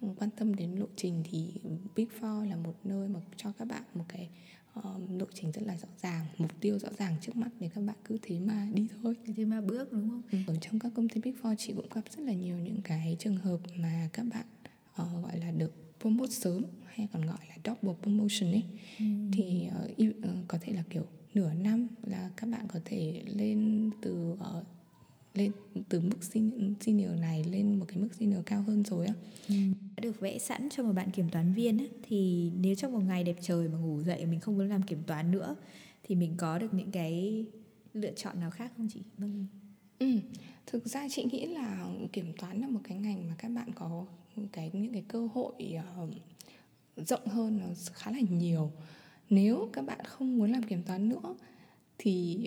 [0.01, 1.53] um, quan tâm đến lộ trình thì
[1.95, 4.29] Big Four là một nơi mà cho các bạn một cái
[4.83, 7.81] um, lộ trình rất là rõ ràng mục tiêu rõ ràng trước mắt để các
[7.81, 10.37] bạn cứ thế mà đi thôi cứ thế mà bước đúng không ừ.
[10.47, 13.15] ở trong các công ty Big Four chị cũng gặp rất là nhiều những cái
[13.19, 14.45] trường hợp mà các bạn
[15.01, 18.63] uh, gọi là được promote sớm hay còn gọi là double promotion ấy
[18.99, 19.05] ừ.
[19.33, 19.69] thì
[20.01, 24.31] uh, uh, có thể là kiểu nửa năm là các bạn có thể lên từ
[24.31, 24.65] uh,
[25.33, 25.51] lên
[25.89, 26.17] từ mức
[26.79, 29.13] senior này lên một cái mức senior cao hơn rồi á
[29.47, 29.55] ừ.
[29.97, 33.03] đã được vẽ sẵn cho một bạn kiểm toán viên á thì nếu trong một
[33.07, 35.55] ngày đẹp trời mà ngủ dậy mình không muốn làm kiểm toán nữa
[36.03, 37.45] thì mình có được những cái
[37.93, 39.45] lựa chọn nào khác không chị vâng
[39.99, 40.07] ừ.
[40.65, 44.05] thực ra chị nghĩ là kiểm toán là một cái ngành mà các bạn có
[44.51, 45.53] cái những cái cơ hội
[46.03, 46.13] uh,
[47.07, 48.71] rộng hơn nó khá là nhiều
[49.31, 51.35] nếu các bạn không muốn làm kiểm toán nữa
[51.97, 52.37] thì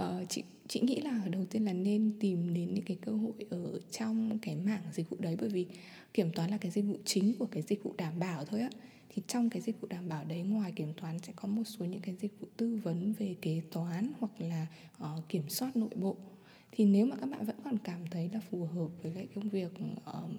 [0.00, 3.32] uh, chị chị nghĩ là đầu tiên là nên tìm đến những cái cơ hội
[3.50, 5.36] ở trong cái mảng dịch vụ đấy.
[5.40, 5.66] Bởi vì
[6.14, 8.70] kiểm toán là cái dịch vụ chính của cái dịch vụ đảm bảo thôi á.
[9.08, 11.84] Thì trong cái dịch vụ đảm bảo đấy ngoài kiểm toán sẽ có một số
[11.84, 14.66] những cái dịch vụ tư vấn về kế toán hoặc là
[15.02, 16.16] uh, kiểm soát nội bộ.
[16.72, 19.48] Thì nếu mà các bạn vẫn còn cảm thấy là phù hợp với lại công
[19.48, 19.72] việc
[20.10, 20.30] uh,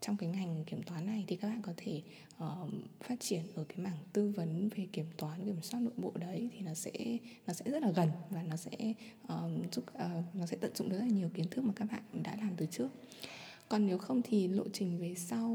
[0.00, 2.02] trong cái ngành kiểm toán này thì các bạn có thể
[2.44, 6.12] uh, phát triển ở cái mảng tư vấn về kiểm toán kiểm soát nội bộ
[6.14, 10.34] đấy thì nó sẽ nó sẽ rất là gần và nó sẽ uh, giúp uh,
[10.34, 12.52] nó sẽ tận dụng được rất là nhiều kiến thức mà các bạn đã làm
[12.56, 12.88] từ trước.
[13.68, 15.50] Còn nếu không thì lộ trình về sau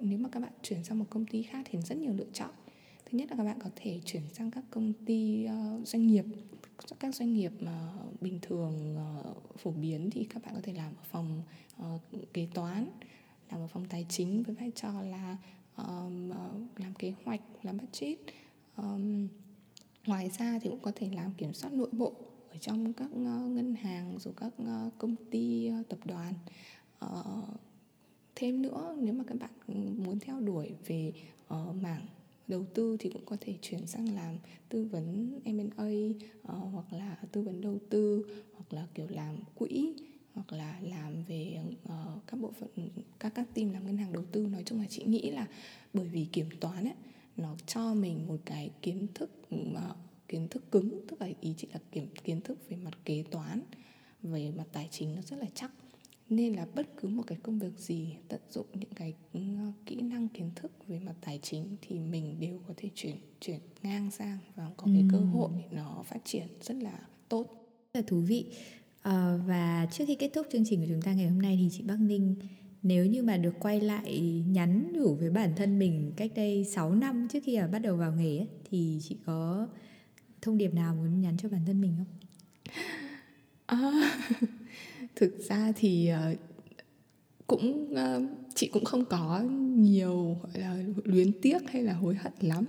[0.00, 2.50] nếu mà các bạn chuyển sang một công ty khác thì rất nhiều lựa chọn.
[3.10, 6.24] Thứ nhất là các bạn có thể chuyển sang các công ty uh, doanh nghiệp
[7.00, 10.92] các doanh nghiệp mà bình thường uh, phổ biến thì các bạn có thể làm
[10.96, 11.42] ở phòng
[11.82, 12.86] uh, kế toán
[13.50, 15.36] làm ở phòng tài chính với vai trò là
[15.76, 16.30] um,
[16.76, 18.18] làm kế hoạch làm budget.
[18.76, 19.28] Um,
[20.06, 22.12] ngoài ra thì cũng có thể làm kiểm soát nội bộ
[22.50, 26.34] ở trong các uh, ngân hàng rồi các uh, công ty uh, tập đoàn.
[27.04, 27.44] Uh,
[28.34, 29.50] thêm nữa nếu mà các bạn
[30.04, 31.12] muốn theo đuổi về
[31.54, 32.06] uh, mảng
[32.48, 34.36] đầu tư thì cũng có thể chuyển sang làm
[34.68, 39.94] tư vấn M&A uh, hoặc là tư vấn đầu tư hoặc là kiểu làm quỹ
[40.38, 44.24] hoặc là làm về uh, các bộ phận các các team làm ngân hàng đầu
[44.32, 44.46] tư.
[44.46, 45.46] Nói chung là chị nghĩ là
[45.92, 46.94] bởi vì kiểm toán ấy
[47.36, 49.90] nó cho mình một cái kiến thức mà
[50.28, 51.06] kiến thức cứng.
[51.08, 53.60] Tức là ý chị là kiểm kiến thức về mặt kế toán
[54.22, 55.72] về mặt tài chính nó rất là chắc.
[56.28, 59.96] Nên là bất cứ một cái công việc gì tận dụng những cái uh, kỹ
[60.00, 64.10] năng kiến thức về mặt tài chính thì mình đều có thể chuyển chuyển ngang
[64.10, 67.46] sang và có cái cơ hội nó phát triển rất là tốt.
[67.94, 68.46] Rất là thú vị
[69.08, 71.68] À, và trước khi kết thúc chương trình của chúng ta ngày hôm nay thì
[71.72, 72.34] chị Bắc Ninh
[72.82, 76.94] nếu như mà được quay lại nhắn nhủ với bản thân mình cách đây 6
[76.94, 79.68] năm trước khi mà bắt đầu vào nghề ấy, thì chị có
[80.42, 82.06] thông điệp nào muốn nhắn cho bản thân mình không?
[83.66, 84.10] À,
[85.16, 86.38] thực ra thì uh,
[87.46, 88.22] cũng uh,
[88.54, 89.40] chị cũng không có
[89.76, 92.64] nhiều gọi là luyến tiếc hay là hối hận lắm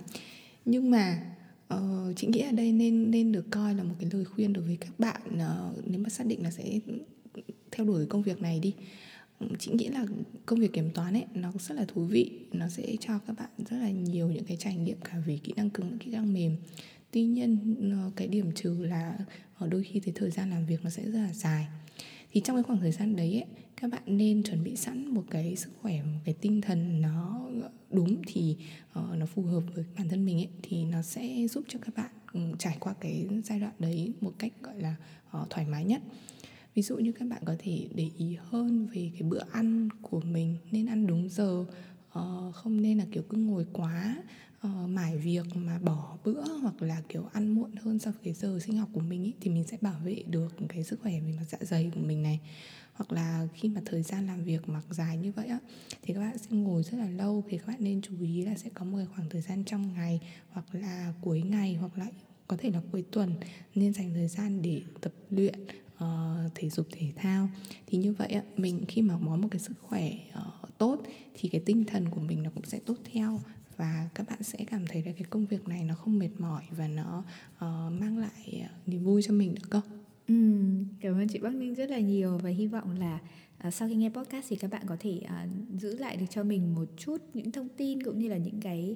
[0.65, 1.21] nhưng mà
[1.73, 4.63] uh, chị nghĩ ở đây nên nên được coi là một cái lời khuyên đối
[4.63, 6.79] với các bạn uh, nếu mà xác định là sẽ
[7.71, 8.73] theo đuổi công việc này đi.
[9.39, 10.05] Ừ, chị nghĩ là
[10.45, 13.49] công việc kiểm toán ấy nó rất là thú vị nó sẽ cho các bạn
[13.69, 16.55] rất là nhiều những cái trải nghiệm cả về kỹ năng cứng kỹ năng mềm.
[17.11, 19.17] Tuy nhiên ờ, cái điểm trừ là
[19.59, 21.67] đôi khi thì thời gian làm việc nó sẽ rất là dài
[22.31, 25.23] thì trong cái khoảng thời gian đấy ấy, các bạn nên chuẩn bị sẵn một
[25.29, 27.49] cái sức khỏe một cái tinh thần nó
[27.91, 28.57] đúng thì
[28.99, 31.95] uh, nó phù hợp với bản thân mình ấy thì nó sẽ giúp cho các
[31.95, 34.95] bạn um, trải qua cái giai đoạn đấy một cách gọi là
[35.41, 36.01] uh, thoải mái nhất.
[36.75, 40.21] Ví dụ như các bạn có thể để ý hơn về cái bữa ăn của
[40.21, 41.65] mình nên ăn đúng giờ
[42.19, 44.23] uh, không nên là kiểu cứ ngồi quá
[44.67, 48.33] uh, mải việc mà bỏ bữa hoặc là kiểu ăn muộn hơn so với cái
[48.33, 51.19] giờ sinh học của mình ý, thì mình sẽ bảo vệ được cái sức khỏe
[51.19, 52.39] về mặt dạ dày của mình này.
[52.93, 55.59] Hoặc là khi mà thời gian làm việc mặc dài như vậy á
[56.01, 58.57] thì các bạn sẽ ngồi rất là lâu thì các bạn nên chú ý là
[58.57, 60.19] sẽ có một khoảng thời gian trong ngày
[60.49, 62.07] hoặc là cuối ngày hoặc là
[62.47, 63.33] có thể là cuối tuần
[63.75, 65.59] nên dành thời gian để tập luyện
[66.03, 67.49] uh, thể dục thể thao.
[67.87, 71.01] Thì như vậy á, mình khi mà có một cái sức khỏe uh, tốt
[71.33, 73.41] thì cái tinh thần của mình nó cũng sẽ tốt theo
[73.79, 76.63] và các bạn sẽ cảm thấy là cái công việc này nó không mệt mỏi
[76.71, 77.23] và nó
[77.55, 79.81] uh, mang lại niềm vui cho mình được cơ.
[80.27, 80.35] Ừ,
[81.01, 83.19] cảm ơn chị Bắc Ninh rất là nhiều và hy vọng là
[83.67, 86.43] uh, sau khi nghe podcast thì các bạn có thể uh, giữ lại được cho
[86.43, 88.95] mình một chút những thông tin cũng như là những cái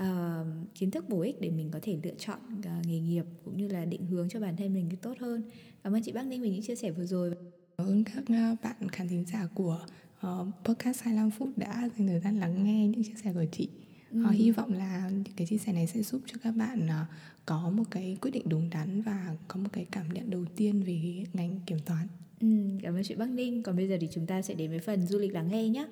[0.00, 3.56] uh, kiến thức bổ ích để mình có thể lựa chọn uh, nghề nghiệp cũng
[3.56, 5.42] như là định hướng cho bản thân mình tốt hơn.
[5.84, 7.34] Cảm ơn chị Bắc Ninh vì những chia sẻ vừa rồi.
[7.78, 8.24] Cảm ơn các
[8.62, 9.86] bạn khán thính giả của
[10.26, 13.68] uh, podcast 25 phút đã dành thời gian lắng nghe những chia sẻ của chị.
[14.12, 14.30] Ừ.
[14.30, 17.06] Hy vọng là cái chia sẻ này sẽ giúp cho các bạn uh,
[17.46, 20.82] có một cái quyết định đúng đắn và có một cái cảm nhận đầu tiên
[20.82, 22.06] về ngành kiểm toán.
[22.40, 22.48] Ừ,
[22.82, 23.62] cảm ơn chị Bắc Ninh.
[23.62, 25.86] Còn bây giờ thì chúng ta sẽ đến với phần du lịch lắng nghe nhé.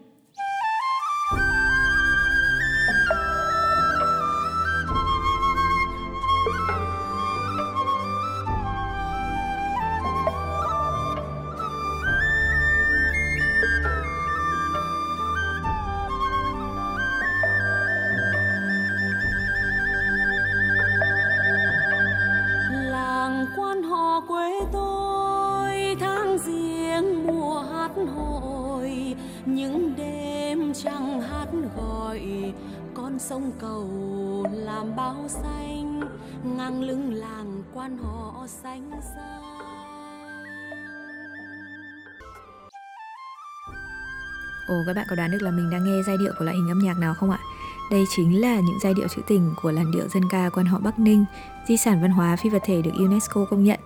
[44.91, 46.79] Các bạn có đoán được là mình đang nghe giai điệu của loại hình âm
[46.79, 47.39] nhạc nào không ạ?
[47.91, 50.79] Đây chính là những giai điệu trữ tình của làn điệu dân ca quan họ
[50.79, 51.25] Bắc Ninh,
[51.69, 53.81] di sản văn hóa phi vật thể được UNESCO công nhận.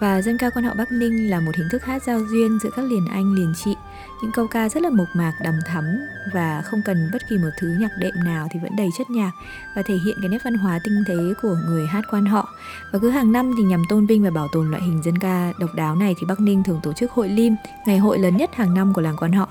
[0.00, 2.70] Và dân ca quan họ Bắc Ninh là một hình thức hát giao duyên giữa
[2.76, 3.76] các liền anh liền chị
[4.22, 5.84] những câu ca rất là mộc mạc đầm thắm
[6.32, 9.30] và không cần bất kỳ một thứ nhạc đệm nào thì vẫn đầy chất nhạc
[9.76, 12.48] và thể hiện cái nét văn hóa tinh tế của người hát quan họ
[12.92, 15.52] và cứ hàng năm thì nhằm tôn vinh và bảo tồn loại hình dân ca
[15.58, 17.54] độc đáo này thì Bắc Ninh thường tổ chức hội lim
[17.86, 19.48] ngày hội lớn nhất hàng năm của làng quan họ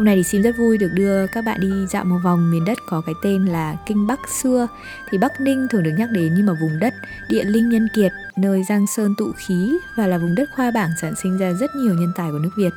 [0.00, 2.64] Hôm nay thì Sim rất vui được đưa các bạn đi dạo một vòng miền
[2.64, 4.68] đất có cái tên là Kinh Bắc xưa
[5.10, 6.94] thì Bắc Ninh thường được nhắc đến như một vùng đất
[7.28, 10.90] địa linh nhân kiệt, nơi Giang Sơn tụ khí và là vùng đất khoa bảng
[11.00, 12.72] sản sinh ra rất nhiều nhân tài của nước Việt.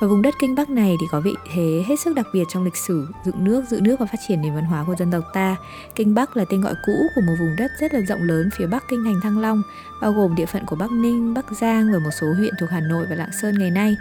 [0.00, 2.64] Và vùng đất Kinh Bắc này thì có vị thế hết sức đặc biệt trong
[2.64, 5.24] lịch sử dựng nước, giữ nước và phát triển nền văn hóa của dân tộc
[5.34, 5.56] ta.
[5.94, 8.66] Kinh Bắc là tên gọi cũ của một vùng đất rất là rộng lớn phía
[8.66, 9.62] bắc kinh thành Thăng Long,
[10.02, 12.80] bao gồm địa phận của Bắc Ninh, Bắc Giang và một số huyện thuộc Hà
[12.80, 13.96] Nội và Lạng Sơn ngày nay.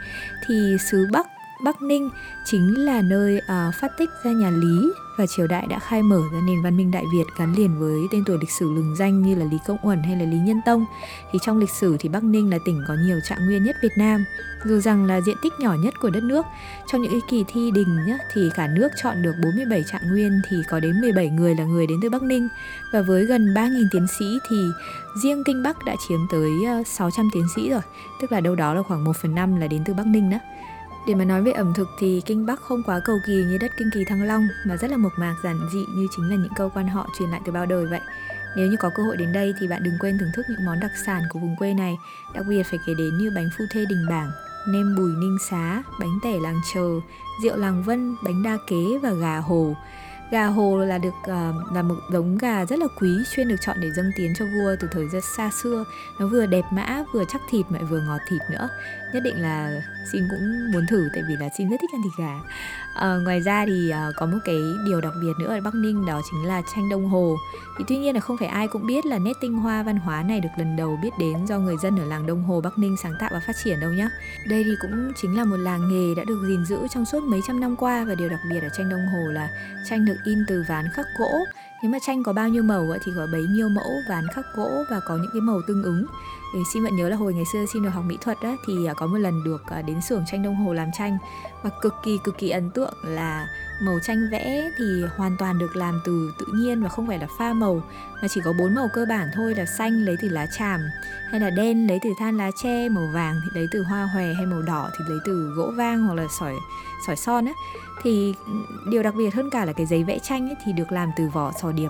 [0.47, 1.27] Thì xứ Bắc
[1.63, 2.09] Bắc Ninh
[2.45, 6.21] chính là nơi uh, phát tích ra nhà Lý và triều đại đã khai mở
[6.33, 9.21] ra nền văn minh Đại Việt gắn liền với tên tuổi lịch sử lừng danh
[9.21, 10.85] như là Lý Công Uẩn hay là Lý Nhân Tông.
[11.31, 13.97] Thì trong lịch sử thì Bắc Ninh là tỉnh có nhiều trạng nguyên nhất Việt
[13.97, 14.25] Nam.
[14.65, 16.45] Dù rằng là diện tích nhỏ nhất của đất nước,
[16.91, 20.57] trong những kỳ thi đình nhá, thì cả nước chọn được 47 trạng nguyên thì
[20.69, 22.47] có đến 17 người là người đến từ Bắc Ninh.
[22.93, 24.65] Và với gần 3.000 tiến sĩ thì
[25.23, 27.81] riêng Kinh Bắc đã chiếm tới à, 600 tiến sĩ rồi,
[28.21, 30.37] tức là đâu đó là khoảng 1 phần 5 là đến từ Bắc Ninh đó.
[31.09, 33.71] Để mà nói về ẩm thực thì Kinh Bắc không quá cầu kỳ như đất
[33.77, 36.53] Kinh Kỳ Thăng Long mà rất là mộc mạc giản dị như chính là những
[36.55, 37.99] câu quan họ truyền lại từ bao đời vậy.
[38.55, 40.79] Nếu như có cơ hội đến đây thì bạn đừng quên thưởng thức những món
[40.79, 41.97] đặc sản của vùng quê này,
[42.33, 44.31] đặc biệt phải kể đến như bánh phu thê đình bảng,
[44.67, 46.89] nem bùi ninh xá, bánh tẻ làng chờ,
[47.43, 49.75] rượu làng vân, bánh đa kế và gà hồ.
[50.31, 53.77] Gà hồ là được uh, là một giống gà rất là quý chuyên được chọn
[53.81, 55.85] để dâng tiến cho vua từ thời rất xa xưa.
[56.19, 58.69] Nó vừa đẹp mã, vừa chắc thịt mà vừa ngọt thịt nữa.
[59.13, 62.13] Nhất định là xin cũng muốn thử tại vì là xin rất thích ăn thịt
[62.19, 62.33] gà.
[62.99, 66.05] À, ngoài ra thì à, có một cái điều đặc biệt nữa ở Bắc Ninh
[66.05, 67.35] đó chính là tranh đồng hồ.
[67.77, 70.23] Thì tuy nhiên là không phải ai cũng biết là nét tinh hoa văn hóa
[70.23, 72.95] này được lần đầu biết đến do người dân ở làng Đông Hồ Bắc Ninh
[73.03, 74.09] sáng tạo và phát triển đâu nhá.
[74.47, 77.41] Đây thì cũng chính là một làng nghề đã được gìn giữ trong suốt mấy
[77.47, 79.49] trăm năm qua và điều đặc biệt ở tranh Đông Hồ là
[79.89, 81.45] tranh được in từ ván khắc gỗ
[81.81, 84.83] nếu mà tranh có bao nhiêu màu thì có bấy nhiêu mẫu ván khắc gỗ
[84.89, 86.05] và có những cái màu tương ứng.
[86.53, 88.85] Thì xin vẫn nhớ là hồi ngày xưa xin được học mỹ thuật á, thì
[88.85, 91.17] à, có một lần được à, đến xưởng tranh đông hồ làm tranh.
[91.63, 93.47] Và cực kỳ cực kỳ ấn tượng là
[93.81, 97.27] màu tranh vẽ thì hoàn toàn được làm từ tự nhiên và không phải là
[97.37, 97.83] pha màu
[98.21, 100.79] mà chỉ có bốn màu cơ bản thôi là xanh lấy từ lá tràm
[101.31, 104.33] hay là đen lấy từ than lá tre màu vàng thì lấy từ hoa hòe
[104.33, 106.55] hay màu đỏ thì lấy từ gỗ vang hoặc là sỏi
[107.07, 107.53] sỏi son á
[108.03, 108.35] thì
[108.89, 111.27] điều đặc biệt hơn cả là cái giấy vẽ tranh ấy thì được làm từ
[111.33, 111.89] vỏ sò điệp.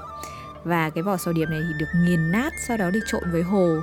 [0.64, 3.44] Và cái vỏ sò điệp này thì được nghiền nát sau đó đi trộn với
[3.44, 3.78] hồ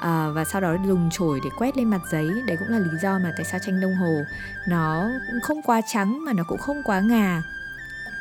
[0.00, 2.30] à, và sau đó dùng chổi để quét lên mặt giấy.
[2.46, 4.14] Đấy cũng là lý do mà tại sao tranh đông hồ
[4.68, 5.08] nó
[5.42, 7.42] không quá trắng mà nó cũng không quá ngà.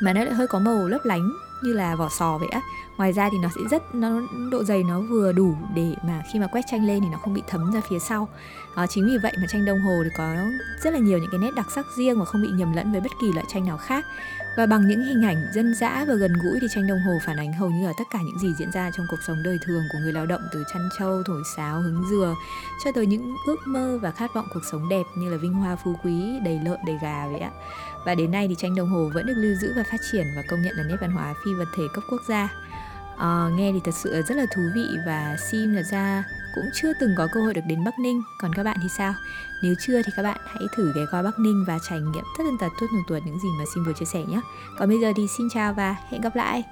[0.01, 1.29] Mà nó lại hơi có màu lấp lánh
[1.63, 2.61] như là vỏ sò vậy á
[2.97, 6.39] ngoài ra thì nó sẽ rất nó độ dày nó vừa đủ để mà khi
[6.39, 8.27] mà quét tranh lên thì nó không bị thấm ra phía sau
[8.75, 10.35] à, chính vì vậy mà tranh đồng hồ thì có
[10.83, 13.01] rất là nhiều những cái nét đặc sắc riêng và không bị nhầm lẫn với
[13.01, 14.05] bất kỳ loại tranh nào khác
[14.57, 17.37] và bằng những hình ảnh dân dã và gần gũi thì tranh đồng hồ phản
[17.37, 19.83] ánh hầu như là tất cả những gì diễn ra trong cuộc sống đời thường
[19.93, 22.35] của người lao động từ chăn trâu, thổi sáo, hứng dừa
[22.83, 25.75] cho tới những ước mơ và khát vọng cuộc sống đẹp như là vinh hoa
[25.75, 27.51] phú quý, đầy lợn, đầy gà vậy ạ.
[28.05, 30.41] Và đến nay thì tranh đồng hồ vẫn được lưu giữ và phát triển và
[30.49, 32.66] công nhận là nét văn hóa phi vật thể cấp quốc gia.
[33.17, 36.23] À, nghe thì thật sự rất là thú vị và Sim thật ra
[36.55, 38.21] cũng chưa từng có cơ hội được đến Bắc Ninh.
[38.41, 39.13] Còn các bạn thì sao?
[39.63, 42.43] Nếu chưa thì các bạn hãy thử ghé qua Bắc Ninh và trải nghiệm tất
[42.43, 44.41] tần tật tuốt một tuột những gì mà Sim vừa chia sẻ nhé.
[44.77, 46.63] Còn bây giờ thì xin chào và hẹn gặp lại!